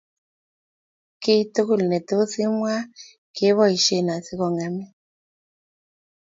Kiiy 1.21 1.43
tugul 1.53 1.81
netos 1.91 2.31
imwaa 2.45 2.81
keboishen 3.35 4.07
asigongemin 4.15 4.89